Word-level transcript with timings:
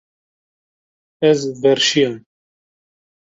Ez 1.29 1.39
verşiyam. 1.63 2.15